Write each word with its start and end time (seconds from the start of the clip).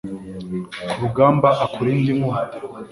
ku 0.89 0.95
rugamba, 1.01 1.49
akurinde 1.65 2.09
inkota 2.15 2.57